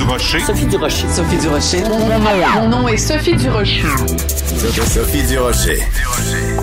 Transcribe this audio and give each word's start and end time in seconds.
Durocher. 0.00 0.40
Sophie 0.40 0.64
Durocher. 0.64 1.08
Sophie 1.10 1.36
Durocher. 1.36 1.82
Mon 2.54 2.68
nom 2.68 2.88
est 2.88 2.96
Sophie 2.96 3.36
Durocher. 3.36 3.82
Sophie 4.86 5.22
Durocher. 5.24 5.78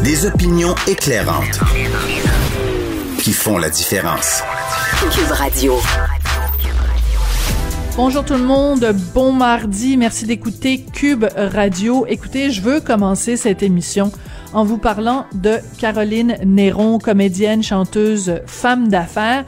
Des 0.04 0.26
opinions 0.26 0.73
éclairantes 0.88 1.60
qui 3.20 3.34
font 3.34 3.60
la 3.60 3.70
différence. 3.70 4.41
Cube 5.12 5.30
Radio. 5.30 5.76
Bonjour 7.96 8.26
tout 8.26 8.34
le 8.34 8.44
monde, 8.44 8.96
bon 9.13 9.32
mardi, 9.32 9.98
merci 9.98 10.26
d'écouter 10.26 10.84
Cube 10.91 11.26
Radio. 11.35 12.08
Écoutez, 12.08 12.49
je 12.49 12.62
veux 12.62 12.80
commencer 12.80 13.38
cette 13.38 13.62
émission 13.62 14.12
en 14.54 14.63
vous 14.63 14.77
parlant 14.77 15.26
de 15.34 15.58
Caroline 15.77 16.38
Néron, 16.44 16.99
comédienne, 16.99 17.62
chanteuse, 17.62 18.40
femme 18.48 18.88
d'affaires 18.88 19.46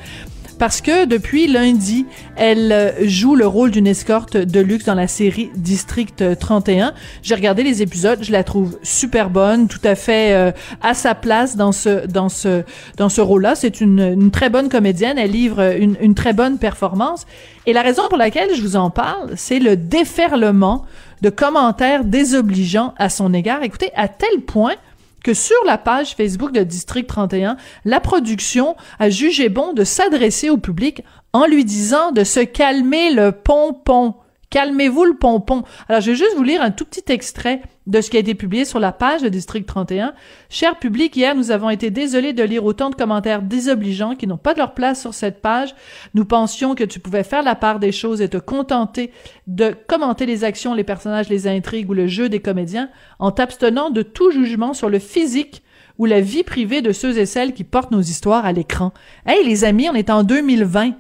parce 0.60 0.82
que 0.82 1.06
depuis 1.06 1.48
lundi, 1.48 2.06
elle 2.36 2.72
euh, 2.72 3.08
joue 3.08 3.36
le 3.36 3.48
rôle 3.48 3.72
d'une 3.72 3.88
escorte 3.88 4.36
de 4.36 4.60
luxe 4.60 4.86
dans 4.86 4.94
la 4.94 5.08
série 5.08 5.50
District 5.56 6.38
31. 6.38 6.94
J'ai 7.24 7.34
regardé 7.34 7.64
les 7.64 7.82
épisodes, 7.82 8.20
je 8.22 8.32
la 8.34 8.44
trouve 8.44 8.78
super 8.84 9.30
bonne, 9.30 9.70
tout 9.70 9.80
à 9.86 9.96
fait 9.96 10.34
euh, 10.34 10.52
à 10.82 10.94
sa 10.94 11.16
place 11.16 11.56
dans 11.56 11.72
ce 11.72 12.06
dans 12.08 12.28
ce 12.28 12.64
dans 12.98 13.08
ce 13.10 13.22
rôle-là. 13.22 13.56
C'est 13.56 13.80
une, 13.80 14.00
une, 14.00 14.32
très 14.32 14.50
bonne 14.50 14.68
comédienne, 14.68 15.18
elle 15.18 15.32
livre 15.32 15.62
une, 15.78 15.96
une 16.02 16.14
très 16.14 16.34
bonne 16.34 16.58
performance. 16.58 17.26
Et 17.66 17.72
la 17.72 17.82
raison 17.82 18.04
pour 18.10 18.18
laquelle 18.18 18.50
je 18.54 18.62
vous 18.62 18.76
en 18.76 18.90
parle, 18.90 19.32
c'est 19.36 19.60
le 19.60 19.78
déferlement 19.78 20.86
de 21.22 21.30
commentaires 21.30 22.04
désobligeants 22.04 22.94
à 22.98 23.10
son 23.10 23.34
égard. 23.34 23.64
Écoutez, 23.64 23.92
à 23.96 24.08
tel 24.08 24.42
point 24.46 24.76
que 25.24 25.34
sur 25.34 25.58
la 25.66 25.78
page 25.78 26.16
Facebook 26.16 26.52
de 26.52 26.64
District 26.64 27.08
31, 27.08 27.58
la 27.86 28.00
production 28.00 28.76
a 29.00 29.10
jugé 29.10 29.50
bon 29.50 29.74
de 29.74 29.84
s'adresser 29.84 30.50
au 30.50 30.58
public 30.58 31.04
en 31.34 31.46
lui 31.46 31.66
disant 31.66 32.12
de 32.12 32.24
se 32.24 32.40
calmer 32.40 33.14
le 33.14 33.32
pompon. 33.32 34.16
Calmez-vous 34.50 35.06
le 35.06 35.16
pompon. 35.16 35.64
Alors, 35.88 36.02
je 36.02 36.12
vais 36.12 36.18
juste 36.18 36.36
vous 36.36 36.44
lire 36.44 36.64
un 36.64 36.72
tout 36.72 36.86
petit 36.86 37.12
extrait 37.12 37.62
de 37.86 38.02
ce 38.02 38.10
qui 38.10 38.18
a 38.18 38.20
été 38.20 38.34
publié 38.34 38.66
sur 38.66 38.80
la 38.80 38.92
page 38.92 39.22
de 39.22 39.30
District 39.30 39.66
31. 39.66 40.14
Cher 40.50 40.80
public, 40.80 41.16
hier, 41.16 41.36
nous 41.36 41.52
avons 41.52 41.70
été 41.70 41.92
désolés 41.92 42.34
de 42.34 42.44
lire 42.44 42.66
autant 42.66 42.90
de 42.90 42.96
commentaires 42.96 43.44
désobligeants 43.44 44.16
qui 44.16 44.26
n'ont 44.26 44.38
pas 44.38 44.54
de 44.54 44.60
leur 44.60 44.74
place 44.74 45.02
sur 45.02 45.14
cette 45.14 45.42
page. 45.42 45.76
Nous 46.16 46.26
pensions 46.26 46.74
que 46.74 46.84
tu 46.84 47.00
pouvais 47.00 47.24
faire 47.24 47.44
la 47.44 47.54
part 47.54 47.80
des 47.80 47.92
choses 47.92 48.22
et 48.22 48.30
te 48.30 48.38
contenter 48.38 49.12
de 49.46 49.76
commenter 49.88 50.26
les 50.26 50.44
actions, 50.44 50.74
les 50.74 50.84
personnages, 50.84 51.30
les 51.30 51.48
intrigues 51.48 51.90
ou 51.90 51.94
le 51.94 52.08
jeu 52.08 52.28
des 52.28 52.40
comédiens 52.40 52.90
en 53.20 53.32
t'abstenant 53.32 53.92
de 53.92 54.02
tout 54.02 54.32
jugement 54.32 54.74
sur 54.74 54.90
le 54.90 55.00
physique 55.00 55.62
ou 56.00 56.06
la 56.06 56.22
vie 56.22 56.44
privée 56.44 56.82
de 56.82 56.92
ceux 56.92 57.20
et 57.20 57.26
celles 57.28 57.54
qui 57.54 57.64
portent 57.64 57.92
nos 57.92 58.02
histoires 58.02 58.46
à 58.46 58.52
l'écran. 58.52 58.94
Hey, 59.28 59.46
les 59.46 59.64
amis, 59.64 59.90
on 59.90 59.96
est 59.96 60.10
en 60.10 60.24
2020 60.24 60.94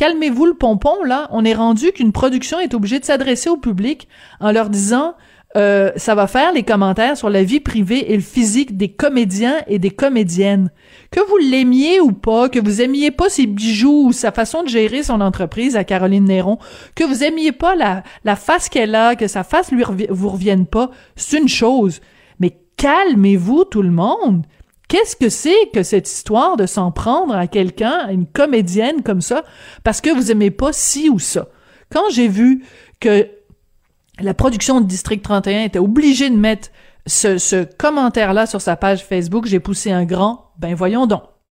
calmez-vous 0.00 0.46
le 0.46 0.54
pompon, 0.54 1.04
là. 1.04 1.28
On 1.30 1.44
est 1.44 1.52
rendu 1.52 1.92
qu'une 1.92 2.10
production 2.10 2.58
est 2.58 2.72
obligée 2.72 3.00
de 3.00 3.04
s'adresser 3.04 3.50
au 3.50 3.58
public 3.58 4.08
en 4.40 4.50
leur 4.50 4.70
disant 4.70 5.14
euh, 5.58 5.92
ça 5.96 6.14
va 6.14 6.26
faire 6.26 6.52
les 6.52 6.62
commentaires 6.62 7.18
sur 7.18 7.28
la 7.28 7.42
vie 7.42 7.60
privée 7.60 8.10
et 8.10 8.16
le 8.16 8.22
physique 8.22 8.78
des 8.78 8.88
comédiens 8.88 9.56
et 9.66 9.78
des 9.78 9.90
comédiennes. 9.90 10.70
Que 11.10 11.20
vous 11.28 11.36
l'aimiez 11.36 12.00
ou 12.00 12.12
pas, 12.12 12.48
que 12.48 12.58
vous 12.58 12.80
aimiez 12.80 13.10
pas 13.10 13.28
ses 13.28 13.46
bijoux 13.46 14.06
ou 14.06 14.12
sa 14.12 14.32
façon 14.32 14.62
de 14.62 14.68
gérer 14.68 15.02
son 15.02 15.20
entreprise 15.20 15.76
à 15.76 15.84
Caroline 15.84 16.24
Néron, 16.24 16.56
que 16.94 17.04
vous 17.04 17.22
aimiez 17.22 17.52
pas 17.52 17.74
la, 17.74 18.02
la 18.24 18.36
face 18.36 18.70
qu'elle 18.70 18.94
a, 18.94 19.16
que 19.16 19.28
sa 19.28 19.44
face 19.44 19.70
lui 19.70 19.84
vous 20.08 20.30
revienne 20.30 20.64
pas, 20.64 20.90
c'est 21.14 21.36
une 21.36 21.48
chose. 21.48 22.00
Mais 22.38 22.56
calmez-vous 22.78 23.64
tout 23.64 23.82
le 23.82 23.90
monde. 23.90 24.46
Qu'est-ce 24.90 25.14
que 25.14 25.28
c'est 25.28 25.70
que 25.72 25.84
cette 25.84 26.10
histoire 26.10 26.56
de 26.56 26.66
s'en 26.66 26.90
prendre 26.90 27.32
à 27.32 27.46
quelqu'un, 27.46 27.92
à 28.08 28.10
une 28.10 28.26
comédienne 28.26 29.04
comme 29.04 29.20
ça, 29.20 29.44
parce 29.84 30.00
que 30.00 30.10
vous 30.10 30.32
aimez 30.32 30.50
pas 30.50 30.72
ci 30.72 31.08
ou 31.08 31.20
ça? 31.20 31.46
Quand 31.92 32.10
j'ai 32.10 32.26
vu 32.26 32.64
que 32.98 33.28
la 34.18 34.34
production 34.34 34.80
de 34.80 34.86
District 34.86 35.22
31 35.22 35.62
était 35.62 35.78
obligée 35.78 36.28
de 36.28 36.34
mettre 36.34 36.70
ce, 37.06 37.38
ce 37.38 37.62
commentaire-là 37.62 38.46
sur 38.46 38.60
sa 38.60 38.74
page 38.74 39.04
Facebook, 39.04 39.46
j'ai 39.46 39.60
poussé 39.60 39.92
un 39.92 40.04
grand, 40.04 40.50
ben 40.58 40.74
voyons 40.74 41.06
donc. 41.06 41.22